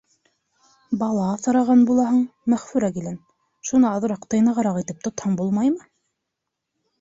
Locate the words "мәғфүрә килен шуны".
2.53-3.87